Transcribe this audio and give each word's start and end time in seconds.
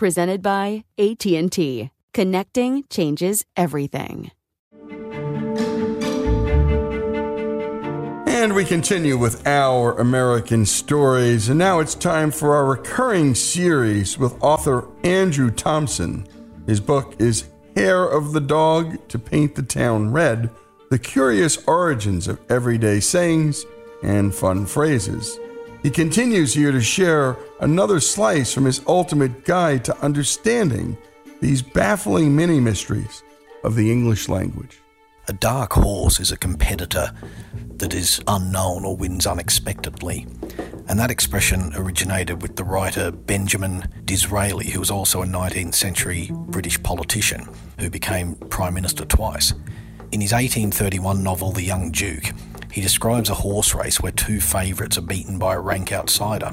Presented 0.00 0.40
by 0.40 0.84
AT&T. 0.96 1.90
Connecting 2.14 2.84
changes 2.88 3.44
everything. 3.54 4.30
And 8.26 8.54
we 8.54 8.64
continue 8.64 9.18
with 9.18 9.46
our 9.46 9.92
American 9.98 10.64
stories. 10.64 11.50
And 11.50 11.58
now 11.58 11.80
it's 11.80 11.94
time 11.94 12.30
for 12.30 12.54
our 12.54 12.64
recurring 12.64 13.34
series 13.34 14.16
with 14.16 14.42
author 14.42 14.88
Andrew 15.04 15.50
Thompson. 15.50 16.26
His 16.64 16.80
book 16.80 17.16
is 17.18 17.50
Hair 17.76 18.06
of 18.06 18.32
the 18.32 18.40
Dog 18.40 19.06
to 19.08 19.18
Paint 19.18 19.54
the 19.54 19.62
Town 19.62 20.12
Red 20.12 20.48
The 20.90 20.98
Curious 20.98 21.62
Origins 21.66 22.26
of 22.26 22.40
Everyday 22.48 23.00
Sayings 23.00 23.66
and 24.02 24.34
Fun 24.34 24.64
Phrases. 24.64 25.38
He 25.82 25.90
continues 25.90 26.52
here 26.52 26.72
to 26.72 26.80
share 26.82 27.38
another 27.60 28.00
slice 28.00 28.52
from 28.52 28.66
his 28.66 28.82
ultimate 28.86 29.46
guide 29.46 29.84
to 29.86 29.96
understanding 29.98 30.98
these 31.40 31.62
baffling 31.62 32.36
mini 32.36 32.60
mysteries 32.60 33.22
of 33.64 33.76
the 33.76 33.90
English 33.90 34.28
language. 34.28 34.78
A 35.28 35.32
dark 35.32 35.72
horse 35.72 36.20
is 36.20 36.32
a 36.32 36.36
competitor 36.36 37.12
that 37.76 37.94
is 37.94 38.20
unknown 38.26 38.84
or 38.84 38.94
wins 38.94 39.26
unexpectedly. 39.26 40.26
And 40.88 40.98
that 40.98 41.10
expression 41.10 41.72
originated 41.74 42.42
with 42.42 42.56
the 42.56 42.64
writer 42.64 43.10
Benjamin 43.10 43.88
Disraeli, 44.04 44.68
who 44.70 44.80
was 44.80 44.90
also 44.90 45.22
a 45.22 45.26
19th 45.26 45.74
century 45.74 46.30
British 46.32 46.82
politician 46.82 47.48
who 47.78 47.88
became 47.88 48.34
Prime 48.34 48.74
Minister 48.74 49.06
twice. 49.06 49.52
In 50.12 50.20
his 50.20 50.32
1831 50.32 51.22
novel, 51.22 51.52
The 51.52 51.62
Young 51.62 51.90
Duke, 51.90 52.32
he 52.72 52.80
describes 52.80 53.28
a 53.28 53.34
horse 53.34 53.74
race 53.74 54.00
where 54.00 54.12
two 54.12 54.40
favourites 54.40 54.98
are 54.98 55.02
beaten 55.02 55.38
by 55.38 55.54
a 55.54 55.60
rank 55.60 55.92
outsider, 55.92 56.50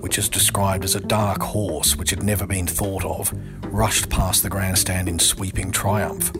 which 0.00 0.18
is 0.18 0.28
described 0.28 0.84
as 0.84 0.94
a 0.94 1.00
dark 1.00 1.42
horse 1.42 1.96
which 1.96 2.10
had 2.10 2.22
never 2.22 2.46
been 2.46 2.66
thought 2.66 3.04
of, 3.04 3.32
rushed 3.72 4.08
past 4.10 4.42
the 4.42 4.50
grandstand 4.50 5.08
in 5.08 5.18
sweeping 5.18 5.72
triumph. 5.72 6.30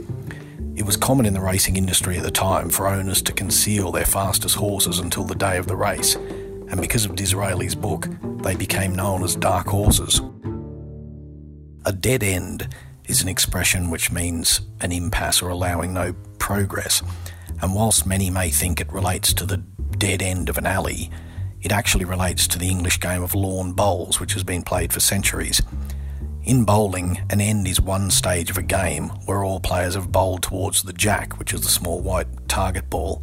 It 0.77 0.85
was 0.85 0.97
common 0.97 1.25
in 1.25 1.35
the 1.35 1.41
racing 1.41 1.77
industry 1.77 2.17
at 2.17 2.25
the 2.25 2.31
time 2.31 2.69
for 2.69 2.89
owners 2.89 3.23
to 3.23 3.33
conceal 3.33 3.93
their 3.93 4.05
fastest 4.05 4.57
horses 4.57 4.99
until 4.99 5.25
the 5.25 5.35
day 5.35 5.57
of 5.57 5.67
the 5.67 5.77
race, 5.77 6.17
and 6.17 6.81
because 6.81 7.05
of 7.05 7.15
Disraeli's 7.15 7.75
book, 7.75 8.09
they 8.43 8.57
became 8.57 8.95
known 8.95 9.23
as 9.23 9.37
dark 9.37 9.69
horses. 9.69 10.21
A 11.87 11.93
dead 11.93 12.23
end 12.23 12.69
is 13.07 13.23
an 13.23 13.29
expression 13.29 13.91
which 13.91 14.11
means 14.11 14.63
an 14.81 14.91
impasse 14.91 15.43
or 15.43 15.49
allowing 15.49 15.93
no 15.93 16.15
progress. 16.39 17.03
And 17.63 17.75
whilst 17.75 18.07
many 18.07 18.31
may 18.31 18.51
think 18.51 18.81
it 18.81 18.93
relates 18.93 19.33
to 19.35 19.47
the 19.47 19.59
dead 19.99 20.23
end 20.23 20.49
of 20.49 20.59
an 20.59 20.67
alley, 20.67 21.11
it 21.63 21.73
actually 21.73 22.05
relates 22.05 22.47
to 22.49 22.59
the 22.59 22.69
English 22.69 23.01
game 23.01 23.23
of 23.23 23.35
lawn 23.35 23.73
bowls, 23.73 24.21
which 24.21 24.35
has 24.35 24.45
been 24.45 24.63
played 24.63 24.93
for 24.93 25.01
centuries. 25.01 25.63
In 26.45 26.65
bowling, 26.65 27.23
an 27.31 27.41
end 27.41 27.67
is 27.67 27.81
one 27.81 28.11
stage 28.11 28.51
of 28.51 28.59
a 28.59 28.63
game 28.63 29.09
where 29.25 29.43
all 29.43 29.61
players 29.61 29.95
have 29.95 30.13
bowled 30.13 30.43
towards 30.43 30.83
the 30.83 30.93
jack, 30.93 31.39
which 31.39 31.55
is 31.55 31.63
the 31.63 31.69
small 31.69 32.01
white 32.01 32.27
target 32.49 32.91
ball. 32.91 33.23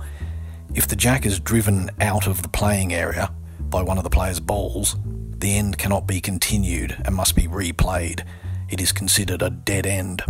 If 0.74 0.88
the 0.88 0.96
jack 0.96 1.26
is 1.26 1.40
driven 1.40 1.92
out 2.00 2.26
of 2.26 2.42
the 2.42 2.50
playing 2.50 2.94
area 2.94 3.32
by 3.60 3.84
one 3.84 4.00
of 4.00 4.04
the 4.04 4.10
player's 4.10 4.40
balls, 4.40 4.96
the 5.38 5.56
end 5.56 5.78
cannot 5.78 6.08
be 6.08 6.20
continued 6.20 6.96
and 7.06 7.14
must 7.14 7.36
be 7.36 7.44
replayed. 7.44 8.26
It 8.70 8.82
is 8.82 8.92
considered 8.92 9.44
a 9.44 9.52
dead 9.52 9.86
end. 9.86 10.24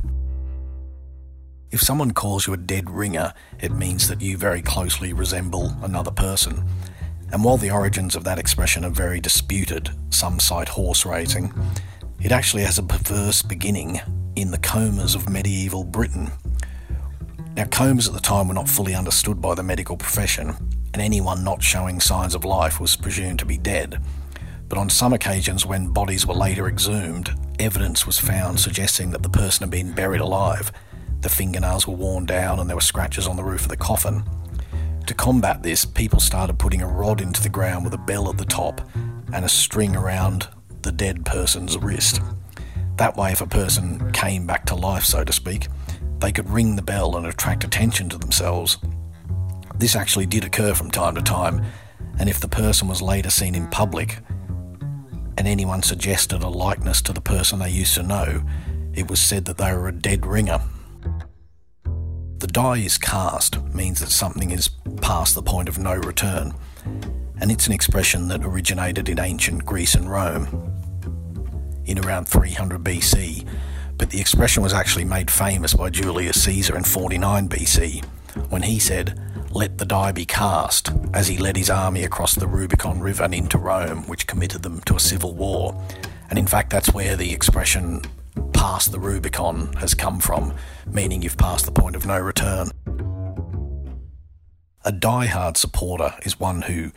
If 1.71 1.81
someone 1.81 2.11
calls 2.11 2.47
you 2.47 2.53
a 2.53 2.57
dead 2.57 2.89
ringer, 2.89 3.33
it 3.61 3.71
means 3.71 4.09
that 4.09 4.19
you 4.19 4.35
very 4.35 4.61
closely 4.61 5.13
resemble 5.13 5.73
another 5.81 6.11
person. 6.11 6.65
And 7.31 7.45
while 7.45 7.55
the 7.55 7.71
origins 7.71 8.13
of 8.13 8.25
that 8.25 8.37
expression 8.37 8.83
are 8.83 8.89
very 8.89 9.21
disputed, 9.21 9.89
some 10.09 10.37
cite 10.41 10.67
horse 10.67 11.05
racing, 11.05 11.53
it 12.19 12.33
actually 12.33 12.63
has 12.63 12.77
a 12.77 12.83
perverse 12.83 13.41
beginning 13.41 14.01
in 14.35 14.51
the 14.51 14.57
comas 14.57 15.15
of 15.15 15.29
medieval 15.29 15.85
Britain. 15.85 16.31
Now, 17.55 17.65
comas 17.65 18.09
at 18.09 18.13
the 18.13 18.19
time 18.19 18.49
were 18.49 18.53
not 18.53 18.67
fully 18.67 18.93
understood 18.93 19.41
by 19.41 19.55
the 19.55 19.63
medical 19.63 19.95
profession, 19.95 20.55
and 20.93 21.01
anyone 21.01 21.41
not 21.41 21.63
showing 21.63 22.01
signs 22.01 22.35
of 22.35 22.43
life 22.43 22.81
was 22.81 22.97
presumed 22.97 23.39
to 23.39 23.45
be 23.45 23.57
dead. 23.57 24.01
But 24.67 24.77
on 24.77 24.89
some 24.89 25.13
occasions, 25.13 25.65
when 25.65 25.93
bodies 25.93 26.27
were 26.27 26.33
later 26.33 26.67
exhumed, 26.67 27.33
evidence 27.59 28.05
was 28.05 28.19
found 28.19 28.59
suggesting 28.59 29.11
that 29.11 29.23
the 29.23 29.29
person 29.29 29.63
had 29.63 29.71
been 29.71 29.93
buried 29.93 30.21
alive 30.21 30.73
the 31.21 31.29
fingernails 31.29 31.87
were 31.87 31.95
worn 31.95 32.25
down 32.25 32.59
and 32.59 32.69
there 32.69 32.77
were 32.77 32.81
scratches 32.81 33.27
on 33.27 33.35
the 33.35 33.43
roof 33.43 33.63
of 33.63 33.69
the 33.69 33.77
coffin. 33.77 34.23
To 35.07 35.13
combat 35.13 35.63
this, 35.63 35.85
people 35.85 36.19
started 36.19 36.59
putting 36.59 36.81
a 36.81 36.87
rod 36.87 37.21
into 37.21 37.41
the 37.41 37.49
ground 37.49 37.83
with 37.83 37.93
a 37.93 37.97
bell 37.97 38.29
at 38.29 38.37
the 38.37 38.45
top 38.45 38.81
and 39.33 39.45
a 39.45 39.49
string 39.49 39.95
around 39.95 40.47
the 40.81 40.91
dead 40.91 41.25
person's 41.25 41.77
wrist. 41.77 42.21
That 42.97 43.17
way, 43.17 43.31
if 43.31 43.41
a 43.41 43.47
person 43.47 44.11
came 44.11 44.45
back 44.45 44.65
to 44.67 44.75
life, 44.75 45.03
so 45.03 45.23
to 45.23 45.33
speak, 45.33 45.67
they 46.19 46.31
could 46.31 46.49
ring 46.49 46.75
the 46.75 46.81
bell 46.81 47.17
and 47.17 47.25
attract 47.25 47.63
attention 47.63 48.09
to 48.09 48.17
themselves. 48.17 48.77
This 49.75 49.95
actually 49.95 50.27
did 50.27 50.45
occur 50.45 50.73
from 50.75 50.91
time 50.91 51.15
to 51.15 51.21
time, 51.21 51.65
and 52.19 52.29
if 52.29 52.39
the 52.39 52.47
person 52.47 52.87
was 52.87 53.01
later 53.01 53.29
seen 53.29 53.55
in 53.55 53.67
public 53.67 54.19
and 55.37 55.47
anyone 55.47 55.81
suggested 55.81 56.43
a 56.43 56.49
likeness 56.49 57.01
to 57.01 57.13
the 57.13 57.21
person 57.21 57.59
they 57.59 57.71
used 57.71 57.95
to 57.95 58.03
know, 58.03 58.43
it 58.93 59.09
was 59.09 59.21
said 59.21 59.45
that 59.45 59.57
they 59.57 59.73
were 59.73 59.87
a 59.87 59.91
dead 59.91 60.25
ringer. 60.25 60.61
The 62.41 62.47
die 62.47 62.77
is 62.77 62.97
cast 62.97 63.63
means 63.65 63.99
that 63.99 64.09
something 64.09 64.49
is 64.49 64.67
past 64.99 65.35
the 65.35 65.43
point 65.43 65.69
of 65.69 65.77
no 65.77 65.93
return, 65.93 66.55
and 67.39 67.51
it's 67.51 67.67
an 67.67 67.71
expression 67.71 68.29
that 68.29 68.43
originated 68.43 69.09
in 69.09 69.19
ancient 69.19 69.63
Greece 69.63 69.93
and 69.93 70.09
Rome 70.09 70.73
in 71.85 71.99
around 71.99 72.27
300 72.27 72.83
BC, 72.83 73.47
but 73.95 74.09
the 74.09 74.19
expression 74.19 74.63
was 74.63 74.73
actually 74.73 75.05
made 75.05 75.29
famous 75.29 75.75
by 75.75 75.91
Julius 75.91 76.43
Caesar 76.43 76.75
in 76.75 76.83
49 76.83 77.47
BC 77.47 78.03
when 78.49 78.63
he 78.63 78.79
said, 78.79 79.21
Let 79.51 79.77
the 79.77 79.85
die 79.85 80.11
be 80.11 80.25
cast, 80.25 80.89
as 81.13 81.27
he 81.27 81.37
led 81.37 81.55
his 81.55 81.69
army 81.69 82.03
across 82.05 82.33
the 82.33 82.47
Rubicon 82.47 83.01
River 83.01 83.25
and 83.25 83.35
into 83.35 83.59
Rome, 83.59 84.07
which 84.07 84.25
committed 84.25 84.63
them 84.63 84.81
to 84.87 84.95
a 84.95 84.99
civil 84.99 85.35
war. 85.35 85.79
And 86.31 86.39
in 86.39 86.47
fact, 86.47 86.71
that's 86.71 86.91
where 86.91 87.15
the 87.15 87.33
expression 87.33 88.01
pass 88.61 88.85
the 88.85 88.99
Rubicon 88.99 89.73
has 89.77 89.95
come 89.95 90.19
from, 90.19 90.53
meaning 90.85 91.23
you've 91.23 91.35
passed 91.35 91.65
the 91.65 91.71
point 91.71 91.95
of 91.95 92.05
no 92.05 92.19
return. 92.19 92.69
A 94.85 94.91
die-hard 94.91 95.57
supporter 95.57 96.13
is 96.25 96.39
one 96.39 96.61
who 96.61 96.91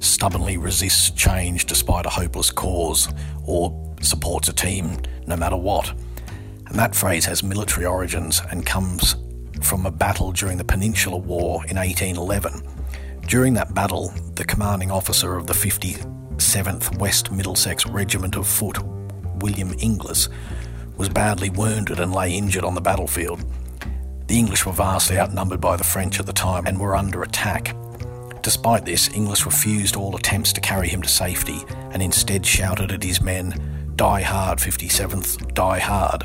stubbornly 0.00 0.56
resists 0.56 1.10
change 1.10 1.66
despite 1.66 2.04
a 2.04 2.08
hopeless 2.10 2.50
cause, 2.50 3.08
or 3.44 3.94
supports 4.00 4.48
a 4.48 4.52
team 4.52 4.98
no 5.24 5.36
matter 5.36 5.56
what. 5.56 5.88
And 6.66 6.76
that 6.80 6.96
phrase 6.96 7.26
has 7.26 7.44
military 7.44 7.86
origins 7.86 8.42
and 8.50 8.66
comes 8.66 9.14
from 9.62 9.86
a 9.86 9.92
battle 9.92 10.32
during 10.32 10.58
the 10.58 10.64
Peninsular 10.64 11.18
War 11.18 11.64
in 11.66 11.76
1811. 11.76 12.60
During 13.28 13.54
that 13.54 13.72
battle, 13.72 14.12
the 14.34 14.44
commanding 14.44 14.90
officer 14.90 15.36
of 15.36 15.46
the 15.46 15.54
57th 15.54 16.98
West 16.98 17.30
Middlesex 17.30 17.86
Regiment 17.86 18.34
of 18.34 18.48
Foot, 18.48 18.78
William 19.36 19.76
Inglis, 19.78 20.28
was 20.96 21.08
badly 21.08 21.50
wounded 21.50 22.00
and 22.00 22.12
lay 22.12 22.32
injured 22.32 22.64
on 22.64 22.74
the 22.74 22.80
battlefield. 22.80 23.44
The 24.26 24.38
English 24.38 24.64
were 24.64 24.72
vastly 24.72 25.18
outnumbered 25.18 25.60
by 25.60 25.76
the 25.76 25.84
French 25.84 26.18
at 26.18 26.26
the 26.26 26.32
time 26.32 26.66
and 26.66 26.78
were 26.78 26.96
under 26.96 27.22
attack. 27.22 27.76
Despite 28.42 28.84
this, 28.84 29.08
Inglis 29.14 29.46
refused 29.46 29.96
all 29.96 30.16
attempts 30.16 30.52
to 30.52 30.60
carry 30.60 30.88
him 30.88 31.02
to 31.02 31.08
safety 31.08 31.62
and 31.92 32.02
instead 32.02 32.44
shouted 32.44 32.92
at 32.92 33.02
his 33.02 33.20
men, 33.20 33.92
Die 33.96 34.22
hard, 34.22 34.58
57th, 34.58 35.54
die 35.54 35.78
hard. 35.78 36.24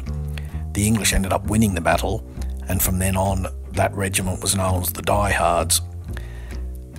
The 0.74 0.88
English 0.88 1.14
ended 1.14 1.34
up 1.34 1.46
winning 1.48 1.76
the 1.76 1.82
battle, 1.82 2.26
and 2.68 2.82
from 2.82 3.00
then 3.00 3.16
on, 3.16 3.48
that 3.74 3.94
regiment 3.94 4.42
was 4.42 4.56
known 4.56 4.82
as 4.82 4.92
the 4.92 5.02
Diehards. 5.02 5.82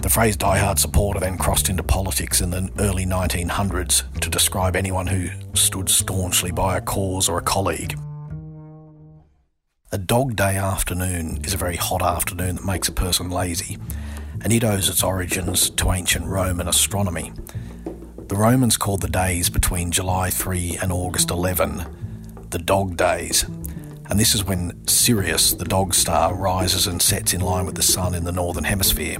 The 0.02 0.08
phrase 0.08 0.37
diehard 0.37 0.79
supporter 0.79 1.20
then 1.20 1.37
crossed 1.37 1.69
into 1.69 1.82
politics 1.82 2.41
in 2.41 2.50
the 2.50 2.70
early 2.79 3.05
1900s 3.05 4.20
to 4.20 4.31
describe 4.31 4.75
anyone 4.75 5.06
who 5.06 5.29
stood 5.55 5.91
staunchly 5.91 6.52
by 6.52 6.79
a 6.79 6.81
cause 6.81 7.29
or 7.29 7.37
a 7.37 7.43
colleague. 7.43 7.99
A 9.93 9.99
dog 9.99 10.37
day 10.37 10.56
afternoon 10.56 11.44
is 11.44 11.52
a 11.52 11.58
very 11.58 11.76
hot 11.76 12.00
afternoon 12.00 12.56
that 12.56 12.64
makes 12.64 12.88
a 12.88 12.93
person 12.93 13.29
lazy, 13.29 13.76
and 14.43 14.52
it 14.52 14.64
owes 14.64 14.88
its 14.88 15.02
origins 15.02 15.69
to 15.69 15.93
ancient 15.93 16.25
Roman 16.25 16.67
astronomy. 16.67 17.32
The 18.29 18.37
Romans 18.37 18.79
called 18.79 19.02
the 19.02 19.08
days 19.08 19.50
between 19.50 19.91
July 19.91 20.31
3 20.31 20.79
and 20.81 20.93
August 20.93 21.31
11 21.31 21.85
the 22.50 22.58
dog 22.58 22.97
days, 22.97 23.44
and 24.08 24.19
this 24.19 24.35
is 24.35 24.44
when 24.44 24.87
Sirius, 24.87 25.52
the 25.52 25.64
dog 25.64 25.94
star, 25.94 26.35
rises 26.35 26.87
and 26.87 27.00
sets 27.00 27.32
in 27.32 27.41
line 27.41 27.64
with 27.64 27.76
the 27.76 27.82
sun 27.82 28.14
in 28.14 28.25
the 28.25 28.32
northern 28.32 28.64
hemisphere. 28.64 29.19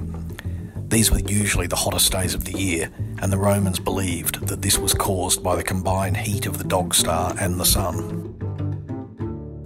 These 0.91 1.09
were 1.09 1.19
usually 1.19 1.67
the 1.67 1.77
hottest 1.77 2.11
days 2.11 2.33
of 2.33 2.43
the 2.43 2.59
year, 2.59 2.91
and 3.21 3.31
the 3.31 3.37
Romans 3.37 3.79
believed 3.79 4.45
that 4.47 4.61
this 4.61 4.77
was 4.77 4.93
caused 4.93 5.41
by 5.41 5.55
the 5.55 5.63
combined 5.63 6.17
heat 6.17 6.45
of 6.45 6.57
the 6.57 6.65
dog 6.65 6.93
star 6.93 7.33
and 7.39 7.57
the 7.57 7.65
sun. 7.65 8.35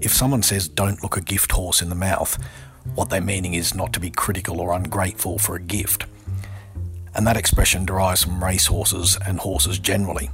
If 0.01 0.13
someone 0.13 0.43
says 0.43 0.69
don't 0.69 1.01
look 1.01 1.17
a 1.17 1.21
gift 1.21 1.51
horse 1.51 1.81
in 1.81 1.89
the 1.89 1.95
mouth, 1.95 2.37
what 2.93 3.09
they're 3.09 3.21
meaning 3.21 3.55
is 3.55 3.73
not 3.73 3.91
to 3.93 3.99
be 3.99 4.11
critical 4.11 4.61
or 4.61 4.71
ungrateful 4.71 5.39
for 5.39 5.55
a 5.55 5.59
gift. 5.59 6.05
And 7.15 7.25
that 7.25 7.37
expression 7.37 7.87
derives 7.87 8.23
from 8.23 8.43
racehorses 8.43 9.17
and 9.25 9.39
horses 9.39 9.79
generally. 9.79 10.29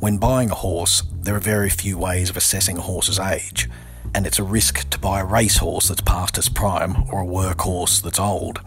When 0.00 0.16
buying 0.16 0.50
a 0.50 0.54
horse, 0.54 1.02
there 1.12 1.36
are 1.36 1.40
very 1.40 1.68
few 1.68 1.98
ways 1.98 2.30
of 2.30 2.38
assessing 2.38 2.78
a 2.78 2.80
horse's 2.80 3.18
age, 3.18 3.68
and 4.14 4.26
it's 4.26 4.38
a 4.38 4.44
risk 4.44 4.88
to 4.88 4.98
buy 4.98 5.20
a 5.20 5.26
racehorse 5.26 5.88
that's 5.88 6.00
past 6.00 6.38
its 6.38 6.48
prime 6.48 7.04
or 7.10 7.20
a 7.20 7.26
workhorse 7.26 8.00
that's 8.00 8.18
old. 8.18 8.62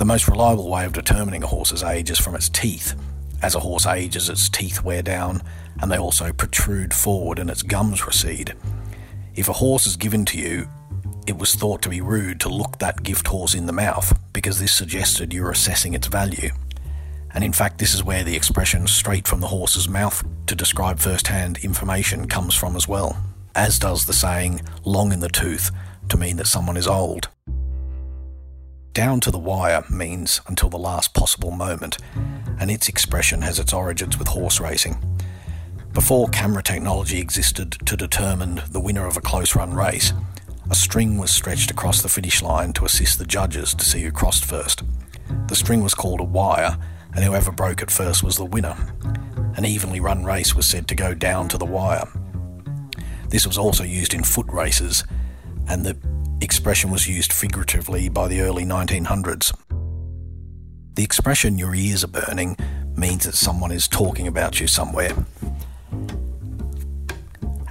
The 0.00 0.06
most 0.06 0.28
reliable 0.28 0.70
way 0.70 0.86
of 0.86 0.94
determining 0.94 1.42
a 1.42 1.46
horse's 1.46 1.82
age 1.82 2.10
is 2.10 2.18
from 2.18 2.34
its 2.34 2.48
teeth. 2.48 2.94
As 3.42 3.54
a 3.54 3.60
horse 3.60 3.84
ages, 3.84 4.30
its 4.30 4.48
teeth 4.48 4.82
wear 4.82 5.02
down 5.02 5.42
and 5.78 5.92
they 5.92 5.98
also 5.98 6.32
protrude 6.32 6.94
forward 6.94 7.38
and 7.38 7.50
its 7.50 7.60
gums 7.60 8.06
recede. 8.06 8.54
If 9.34 9.50
a 9.50 9.52
horse 9.52 9.86
is 9.86 9.98
given 9.98 10.24
to 10.24 10.38
you, 10.38 10.66
it 11.26 11.36
was 11.36 11.54
thought 11.54 11.82
to 11.82 11.90
be 11.90 12.00
rude 12.00 12.40
to 12.40 12.48
look 12.48 12.78
that 12.78 13.02
gift 13.02 13.26
horse 13.26 13.52
in 13.52 13.66
the 13.66 13.74
mouth 13.74 14.18
because 14.32 14.58
this 14.58 14.74
suggested 14.74 15.34
you're 15.34 15.50
assessing 15.50 15.92
its 15.92 16.06
value. 16.06 16.48
And 17.34 17.44
in 17.44 17.52
fact, 17.52 17.76
this 17.76 17.92
is 17.92 18.02
where 18.02 18.24
the 18.24 18.36
expression 18.36 18.86
straight 18.86 19.28
from 19.28 19.40
the 19.40 19.48
horse's 19.48 19.86
mouth 19.86 20.24
to 20.46 20.54
describe 20.54 20.98
first 20.98 21.26
hand 21.26 21.58
information 21.58 22.26
comes 22.26 22.54
from 22.54 22.74
as 22.74 22.88
well, 22.88 23.22
as 23.54 23.78
does 23.78 24.06
the 24.06 24.14
saying 24.14 24.62
long 24.82 25.12
in 25.12 25.20
the 25.20 25.28
tooth 25.28 25.70
to 26.08 26.16
mean 26.16 26.38
that 26.38 26.46
someone 26.46 26.78
is 26.78 26.86
old. 26.88 27.28
Down 28.92 29.20
to 29.20 29.30
the 29.30 29.38
wire 29.38 29.84
means 29.88 30.40
until 30.48 30.68
the 30.68 30.76
last 30.76 31.14
possible 31.14 31.52
moment, 31.52 31.98
and 32.58 32.70
its 32.70 32.88
expression 32.88 33.42
has 33.42 33.60
its 33.60 33.72
origins 33.72 34.18
with 34.18 34.28
horse 34.28 34.60
racing. 34.60 35.00
Before 35.92 36.28
camera 36.28 36.62
technology 36.62 37.20
existed 37.20 37.72
to 37.86 37.96
determine 37.96 38.62
the 38.68 38.80
winner 38.80 39.06
of 39.06 39.16
a 39.16 39.20
close 39.20 39.54
run 39.54 39.74
race, 39.74 40.12
a 40.68 40.74
string 40.74 41.18
was 41.18 41.30
stretched 41.30 41.70
across 41.70 42.02
the 42.02 42.08
finish 42.08 42.42
line 42.42 42.72
to 42.74 42.84
assist 42.84 43.18
the 43.18 43.26
judges 43.26 43.74
to 43.74 43.84
see 43.84 44.02
who 44.02 44.10
crossed 44.10 44.44
first. 44.44 44.82
The 45.46 45.56
string 45.56 45.82
was 45.82 45.94
called 45.94 46.20
a 46.20 46.24
wire, 46.24 46.76
and 47.14 47.24
whoever 47.24 47.52
broke 47.52 47.82
it 47.82 47.90
first 47.90 48.24
was 48.24 48.36
the 48.36 48.44
winner. 48.44 48.76
An 49.56 49.64
evenly 49.64 50.00
run 50.00 50.24
race 50.24 50.54
was 50.54 50.66
said 50.66 50.88
to 50.88 50.94
go 50.96 51.14
down 51.14 51.48
to 51.48 51.58
the 51.58 51.64
wire. 51.64 52.08
This 53.28 53.46
was 53.46 53.58
also 53.58 53.84
used 53.84 54.14
in 54.14 54.24
foot 54.24 54.46
races, 54.48 55.04
and 55.68 55.84
the 55.86 55.96
expression 56.44 56.90
was 56.90 57.06
used 57.06 57.32
figuratively 57.32 58.08
by 58.08 58.28
the 58.28 58.40
early 58.40 58.64
1900s. 58.64 59.52
The 60.94 61.04
expression 61.04 61.58
your 61.58 61.74
ears 61.74 62.04
are 62.04 62.08
burning 62.08 62.56
means 62.96 63.24
that 63.24 63.34
someone 63.34 63.72
is 63.72 63.86
talking 63.86 64.26
about 64.26 64.60
you 64.60 64.66
somewhere. 64.66 65.12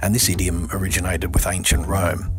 And 0.02 0.14
this 0.14 0.28
idiom 0.28 0.68
originated 0.72 1.34
with 1.34 1.46
ancient 1.46 1.86
Rome. 1.86 2.34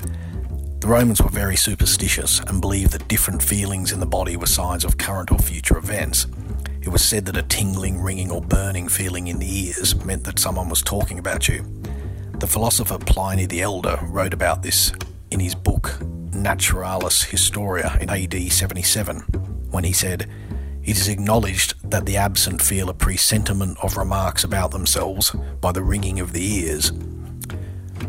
The 0.80 0.88
Romans 0.88 1.22
were 1.22 1.30
very 1.30 1.56
superstitious 1.56 2.40
and 2.40 2.60
believed 2.60 2.94
that 2.94 3.08
different 3.08 3.44
feelings 3.44 3.92
in 3.92 4.00
the 4.00 4.06
body 4.06 4.36
were 4.36 4.48
signs 4.48 4.84
of 4.84 4.98
current 4.98 5.32
or 5.32 5.38
future 5.38 5.78
events. 5.78 6.28
It 6.82 6.90
was 6.90 7.04
said 7.04 7.26
that 7.26 7.38
a 7.38 7.44
tingling, 7.44 8.02
ringing, 8.02 8.32
or 8.32 8.42
burning 8.42 8.88
feeling 8.88 9.28
in 9.28 9.38
the 9.38 9.68
ears 9.68 9.96
meant 10.04 10.24
that 10.24 10.40
someone 10.40 10.70
was 10.70 10.82
talking 10.82 11.20
about 11.20 11.48
you. 11.48 11.64
The 12.40 12.48
philosopher 12.48 12.98
Pliny 12.98 13.46
the 13.46 13.62
Elder 13.62 14.00
wrote 14.02 14.34
about 14.34 14.64
this 14.64 14.92
in 15.30 15.40
his 15.40 15.54
book 15.54 16.00
Naturalis 16.34 17.24
Historia 17.24 17.98
in 18.00 18.10
AD 18.10 18.52
77, 18.52 19.20
when 19.70 19.84
he 19.84 19.94
said, 19.94 20.30
It 20.84 20.98
is 20.98 21.08
acknowledged 21.08 21.90
that 21.90 22.06
the 22.06 22.18
absent 22.18 22.62
feel 22.62 22.90
a 22.90 22.94
presentiment 22.94 23.78
of 23.84 23.98
remarks 23.98 24.44
about 24.44 24.72
themselves 24.72 25.32
by 25.60 25.72
the 25.72 25.84
ringing 25.84 26.20
of 26.20 26.34
the 26.34 26.44
ears. 26.44 26.92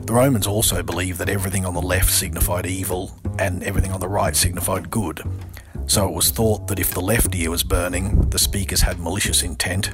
The 0.06 0.12
Romans 0.12 0.46
also 0.46 0.82
believed 0.82 1.18
that 1.18 1.28
everything 1.28 1.64
on 1.64 1.74
the 1.74 1.82
left 1.82 2.12
signified 2.12 2.66
evil 2.66 3.16
and 3.38 3.62
everything 3.62 3.92
on 3.92 4.00
the 4.00 4.08
right 4.08 4.34
signified 4.34 4.90
good. 4.90 5.22
So 5.86 6.08
it 6.08 6.14
was 6.14 6.30
thought 6.30 6.68
that 6.68 6.78
if 6.78 6.92
the 6.92 7.00
left 7.00 7.34
ear 7.34 7.50
was 7.50 7.62
burning, 7.62 8.30
the 8.30 8.38
speakers 8.38 8.82
had 8.82 8.98
malicious 8.98 9.42
intent, 9.42 9.90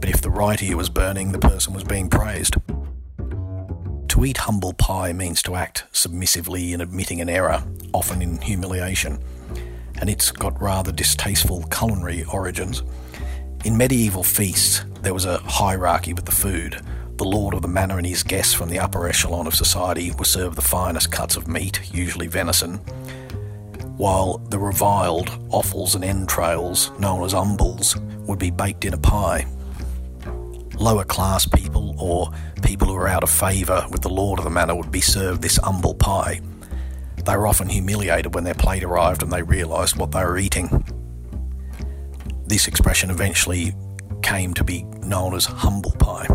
but 0.00 0.08
if 0.08 0.20
the 0.20 0.30
right 0.30 0.62
ear 0.62 0.76
was 0.76 0.88
burning, 0.88 1.32
the 1.32 1.38
person 1.38 1.74
was 1.74 1.84
being 1.84 2.08
praised. 2.08 2.56
To 4.16 4.24
eat 4.24 4.38
humble 4.38 4.72
pie 4.72 5.12
means 5.12 5.42
to 5.42 5.56
act 5.56 5.84
submissively 5.92 6.72
in 6.72 6.80
admitting 6.80 7.20
an 7.20 7.28
error, 7.28 7.62
often 7.92 8.22
in 8.22 8.40
humiliation, 8.40 9.22
and 10.00 10.08
it's 10.08 10.30
got 10.30 10.58
rather 10.58 10.90
distasteful 10.90 11.64
culinary 11.64 12.24
origins. 12.24 12.82
In 13.66 13.76
medieval 13.76 14.24
feasts, 14.24 14.86
there 15.02 15.12
was 15.12 15.26
a 15.26 15.36
hierarchy 15.40 16.14
with 16.14 16.24
the 16.24 16.32
food. 16.32 16.80
The 17.16 17.24
lord 17.24 17.52
of 17.52 17.60
the 17.60 17.68
manor 17.68 17.98
and 17.98 18.06
his 18.06 18.22
guests 18.22 18.54
from 18.54 18.70
the 18.70 18.78
upper 18.78 19.06
echelon 19.06 19.46
of 19.46 19.54
society 19.54 20.10
were 20.12 20.24
served 20.24 20.56
the 20.56 20.62
finest 20.62 21.12
cuts 21.12 21.36
of 21.36 21.46
meat, 21.46 21.92
usually 21.92 22.26
venison, 22.26 22.76
while 23.98 24.38
the 24.48 24.58
reviled 24.58 25.28
offals 25.50 25.94
and 25.94 26.02
entrails, 26.02 26.90
known 26.98 27.22
as 27.22 27.34
umbles, 27.34 27.96
would 28.26 28.38
be 28.38 28.50
baked 28.50 28.86
in 28.86 28.94
a 28.94 28.98
pie. 28.98 29.44
Lower 30.78 31.04
class 31.04 31.46
people 31.46 31.94
or 31.98 32.30
people 32.62 32.88
who 32.88 32.94
were 32.94 33.08
out 33.08 33.22
of 33.22 33.30
favour 33.30 33.86
with 33.90 34.02
the 34.02 34.08
lord 34.08 34.38
of 34.38 34.44
the 34.44 34.50
manor 34.50 34.74
would 34.74 34.90
be 34.90 35.00
served 35.00 35.42
this 35.42 35.56
humble 35.56 35.94
pie. 35.94 36.40
They 37.24 37.36
were 37.36 37.46
often 37.46 37.68
humiliated 37.68 38.34
when 38.34 38.44
their 38.44 38.54
plate 38.54 38.84
arrived 38.84 39.22
and 39.22 39.32
they 39.32 39.42
realised 39.42 39.96
what 39.96 40.12
they 40.12 40.24
were 40.24 40.38
eating. 40.38 40.84
This 42.46 42.68
expression 42.68 43.10
eventually 43.10 43.74
came 44.22 44.54
to 44.54 44.64
be 44.64 44.84
known 45.02 45.34
as 45.34 45.46
humble 45.46 45.92
pie. 45.92 46.28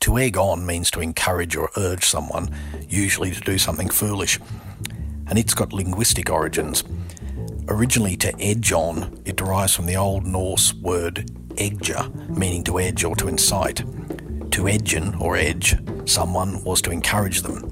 To 0.00 0.18
egg 0.18 0.36
on 0.36 0.64
means 0.64 0.90
to 0.92 1.00
encourage 1.00 1.56
or 1.56 1.70
urge 1.76 2.04
someone, 2.04 2.54
usually 2.88 3.32
to 3.32 3.40
do 3.40 3.58
something 3.58 3.88
foolish, 3.88 4.38
and 5.26 5.38
it's 5.38 5.52
got 5.52 5.72
linguistic 5.72 6.30
origins. 6.30 6.84
Originally, 7.68 8.16
to 8.18 8.32
edge 8.40 8.72
on, 8.72 9.20
it 9.24 9.36
derives 9.36 9.74
from 9.74 9.86
the 9.86 9.96
Old 9.96 10.24
Norse 10.24 10.72
word 10.74 11.28
eggja, 11.56 12.12
meaning 12.28 12.64
to 12.64 12.78
edge 12.78 13.04
or 13.04 13.16
to 13.16 13.28
incite. 13.28 13.76
To 13.76 14.62
edgen 14.64 15.20
or 15.20 15.36
edge 15.36 15.76
someone 16.06 16.62
was 16.64 16.80
to 16.82 16.90
encourage 16.90 17.42
them. 17.42 17.70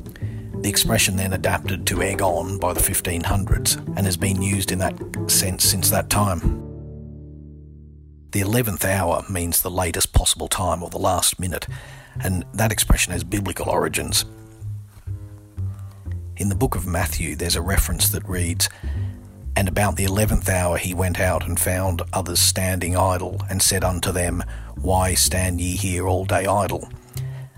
The 0.61 0.69
expression 0.69 1.17
then 1.17 1.33
adapted 1.33 1.87
to 1.87 2.03
egg 2.03 2.23
on 2.23 2.59
by 2.59 2.73
the 2.73 2.81
1500s 2.81 3.77
and 3.97 4.07
has 4.07 4.17
been 4.17 4.43
used 4.43 4.73
in 4.73 4.79
that 4.79 4.97
sense 5.29 5.65
since 5.65 5.91
that 5.91 6.11
time. 6.11 6.41
The 8.33 8.41
11th 8.41 8.85
hour 8.85 9.23
means 9.31 9.61
the 9.63 9.71
latest 9.71 10.13
possible 10.13 10.49
time 10.49 10.83
or 10.83 10.91
the 10.91 10.99
last 10.99 11.39
minute, 11.39 11.69
and 12.21 12.45
that 12.55 12.73
expression 12.73 13.13
has 13.13 13.23
biblical 13.23 13.69
origins. 13.69 14.25
In 16.37 16.49
the 16.49 16.57
book 16.57 16.75
of 16.75 16.87
Matthew, 16.87 17.37
there's 17.37 17.55
a 17.55 17.63
reference 17.63 18.09
that 18.09 18.29
reads, 18.29 18.69
And 19.57 19.69
about 19.69 19.97
the 19.97 20.05
eleventh 20.05 20.49
hour 20.49 20.79
he 20.79 20.95
went 20.95 21.21
out 21.21 21.47
and 21.47 21.59
found 21.59 22.03
others 22.13 22.41
standing 22.41 22.97
idle, 22.97 23.41
and 23.49 23.63
said 23.63 23.85
unto 23.85 24.11
them, 24.13 24.43
Why 24.77 25.15
stand 25.15 25.61
ye 25.61 25.77
here 25.77 26.09
all 26.09 26.25
day 26.25 26.47
idle? 26.47 26.89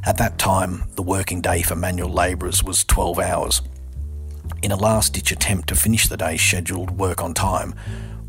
At 0.04 0.18
that 0.18 0.38
time, 0.38 0.84
the 0.94 1.02
working 1.02 1.40
day 1.40 1.62
for 1.62 1.74
manual 1.74 2.10
labourers 2.10 2.62
was 2.62 2.84
12 2.84 3.18
hours. 3.18 3.62
In 4.62 4.72
a 4.72 4.76
last 4.76 5.14
ditch 5.14 5.32
attempt 5.32 5.68
to 5.68 5.74
finish 5.74 6.06
the 6.06 6.16
day's 6.16 6.42
scheduled 6.42 6.92
work 6.92 7.22
on 7.22 7.34
time, 7.34 7.74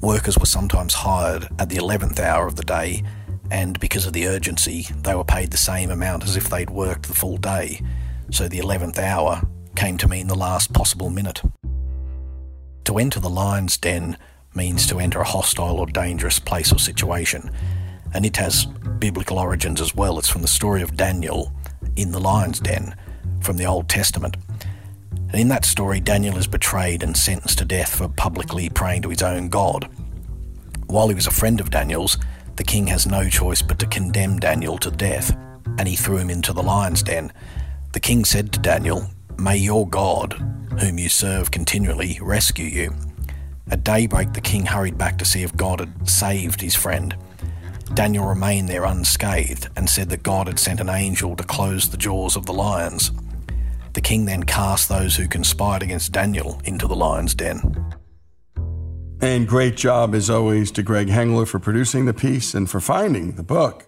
workers 0.02 0.38
were 0.38 0.46
sometimes 0.46 0.94
hired 0.94 1.48
at 1.60 1.70
the 1.70 1.78
11th 1.78 2.20
hour 2.20 2.48
of 2.48 2.56
the 2.56 2.64
day, 2.64 3.04
and 3.52 3.80
because 3.80 4.06
of 4.06 4.14
the 4.14 4.28
urgency, 4.28 4.88
they 5.04 5.14
were 5.14 5.24
paid 5.24 5.52
the 5.52 5.58
same 5.58 5.92
amount 5.92 6.24
as 6.24 6.36
if 6.36 6.50
they'd 6.50 6.70
worked 6.70 7.08
the 7.08 7.14
full 7.14 7.38
day. 7.38 7.82
So 8.32 8.48
the 8.48 8.60
11th 8.60 8.98
hour 8.98 9.42
came 9.76 9.98
to 10.00 10.08
mean 10.08 10.28
the 10.28 10.36
last 10.36 10.74
possible 10.74 11.10
minute. 11.10 11.42
To 12.88 13.00
enter 13.00 13.20
the 13.20 13.30
lion's 13.30 13.76
den 13.76 14.18
means 14.56 14.88
to 14.88 15.02
enter 15.02 15.20
a 15.20 15.26
hostile 15.26 15.78
or 15.78 15.88
dangerous 15.88 16.40
place 16.40 16.72
or 16.72 16.80
situation, 16.80 17.52
and 18.14 18.26
it 18.26 18.38
has 18.38 18.66
biblical 18.66 19.40
origins 19.40 19.82
as 19.82 19.94
well. 19.94 20.18
It's 20.18 20.30
from 20.30 20.42
the 20.42 20.48
story 20.48 20.82
of 20.82 20.96
Daniel 20.96 21.52
in 21.98 22.14
the 22.14 22.20
lion's 22.22 22.62
den 22.62 22.96
from 23.42 23.58
the 23.58 23.66
Old 23.66 23.90
Testament. 23.90 24.38
And 25.12 25.36
in 25.36 25.50
that 25.50 25.66
story, 25.66 26.00
Daniel 26.00 26.38
is 26.38 26.48
betrayed 26.48 27.04
and 27.04 27.18
sentenced 27.18 27.58
to 27.58 27.66
death 27.66 27.94
for 27.94 28.08
publicly 28.08 28.70
praying 28.70 29.02
to 29.02 29.10
his 29.10 29.22
own 29.22 29.50
God. 29.50 29.90
While 30.86 31.10
he 31.10 31.16
was 31.16 31.28
a 31.28 31.32
friend 31.32 31.60
of 31.60 31.70
Daniel's, 31.70 32.18
the 32.56 32.64
king 32.64 32.88
has 32.88 33.06
no 33.06 33.28
choice 33.28 33.62
but 33.62 33.80
to 33.80 33.86
condemn 33.88 34.40
Daniel 34.40 34.78
to 34.78 34.92
death, 34.92 35.36
and 35.78 35.90
he 35.90 35.98
threw 35.98 36.20
him 36.20 36.30
into 36.30 36.54
the 36.54 36.64
lion's 36.64 37.04
den. 37.04 37.34
The 37.92 38.00
king 38.00 38.24
said 38.24 38.54
to 38.54 38.62
Daniel, 38.62 39.10
May 39.38 39.58
your 39.58 39.86
God, 39.90 40.42
whom 40.80 40.98
you 41.00 41.10
serve 41.10 41.52
continually, 41.52 42.20
rescue 42.22 42.66
you. 42.66 42.94
At 43.70 43.84
daybreak, 43.84 44.34
the 44.34 44.42
king 44.42 44.66
hurried 44.66 44.98
back 44.98 45.18
to 45.18 45.26
see 45.26 45.44
if 45.44 45.56
God 45.56 45.80
had 45.80 46.10
saved 46.10 46.62
his 46.62 46.76
friend. 46.76 47.16
Daniel 47.94 48.26
remained 48.26 48.70
there 48.70 48.86
unscathed 48.86 49.70
and 49.76 49.90
said 49.90 50.10
that 50.10 50.24
God 50.24 50.48
had 50.48 50.60
sent 50.60 50.80
an 50.80 50.90
angel 50.90 51.36
to 51.36 51.44
close 51.44 51.90
the 51.90 51.98
jaws 51.98 52.36
of 52.36 52.46
the 52.46 52.54
lions. 52.54 53.12
The 53.94 54.02
king 54.02 54.26
then 54.26 54.44
cast 54.44 54.90
those 54.90 55.16
who 55.16 55.28
conspired 55.28 55.84
against 55.84 56.12
Daniel 56.12 56.62
into 56.64 56.88
the 56.88 56.96
lion's 56.96 57.34
den. 57.34 57.96
And 59.20 59.48
great 59.48 59.76
job, 59.76 60.14
as 60.14 60.30
always, 60.30 60.72
to 60.72 60.84
Greg 60.84 61.08
Hengler 61.08 61.48
for 61.48 61.60
producing 61.60 62.06
the 62.06 62.14
piece 62.14 62.54
and 62.54 62.70
for 62.70 62.80
finding 62.80 63.32
the 63.32 63.44
book. 63.44 63.88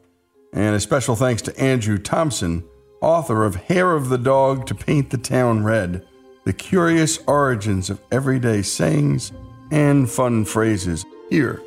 And 0.52 0.76
a 0.76 0.80
special 0.80 1.16
thanks 1.16 1.44
to 1.44 1.60
Andrew 1.60 2.00
Thompson, 2.00 2.64
author 3.02 3.46
of 3.46 3.56
Hair 3.56 3.96
of 3.96 4.10
the 4.10 4.18
Dog 4.18 4.66
to 4.68 4.76
Paint 4.76 5.12
the 5.12 5.18
Town 5.18 5.64
Red 5.64 6.06
The 6.50 6.54
Curious 6.54 7.20
Origins 7.28 7.92
of 7.92 8.02
Everyday 8.12 8.64
Sayings 8.64 9.32
and 9.70 10.10
Fun 10.10 10.46
Phrases, 10.46 11.06
here 11.30 11.62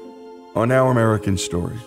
on 0.56 0.72
Our 0.72 0.90
American 0.90 1.38
Stories. 1.38 1.80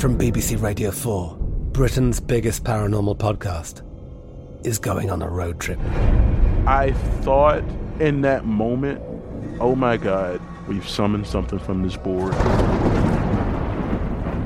From 0.00 0.16
BBC 0.16 0.62
Radio 0.62 0.90
4, 0.90 1.36
Britain's 1.72 2.18
biggest 2.18 2.64
paranormal 2.64 3.18
podcast 3.18 3.82
is 4.66 4.78
going 4.78 5.10
on 5.10 5.20
a 5.20 5.28
road 5.28 5.60
trip. 5.60 5.78
I 6.66 6.94
thought 7.20 7.62
in 8.00 8.22
that 8.22 8.46
moment, 8.46 9.02
oh 9.60 9.74
my 9.76 9.98
God, 9.98 10.40
we've 10.66 10.88
summoned 10.88 11.26
something 11.26 11.58
from 11.58 11.82
this 11.82 11.98
board. 11.98 12.34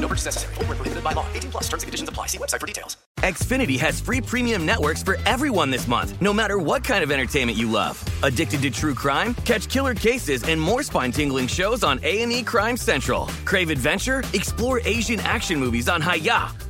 No 0.00 0.08
purchase 0.08 0.24
necessary. 0.24 0.54
Full 0.54 0.64
prohibited 0.64 1.04
by 1.04 1.12
law. 1.12 1.26
18 1.34 1.50
plus 1.50 1.64
terms 1.68 1.82
and 1.82 1.88
conditions 1.88 2.08
apply. 2.08 2.26
See 2.26 2.38
website 2.38 2.60
for 2.60 2.66
details. 2.66 2.96
Xfinity 3.18 3.78
has 3.78 4.00
free 4.00 4.20
premium 4.20 4.64
networks 4.64 5.02
for 5.02 5.18
everyone 5.26 5.70
this 5.70 5.86
month, 5.86 6.20
no 6.22 6.32
matter 6.32 6.58
what 6.58 6.82
kind 6.82 7.04
of 7.04 7.10
entertainment 7.10 7.58
you 7.58 7.70
love. 7.70 8.02
Addicted 8.22 8.62
to 8.62 8.70
true 8.70 8.94
crime? 8.94 9.34
Catch 9.44 9.68
killer 9.68 9.94
cases 9.94 10.42
and 10.44 10.58
more 10.58 10.82
spine-tingling 10.82 11.48
shows 11.48 11.84
on 11.84 12.00
A&E 12.02 12.42
Crime 12.44 12.78
Central. 12.78 13.26
Crave 13.44 13.68
adventure? 13.70 14.24
Explore 14.32 14.80
Asian 14.84 15.20
action 15.20 15.60
movies 15.60 15.88
on 15.88 16.00
Hi-YAH. 16.00 16.69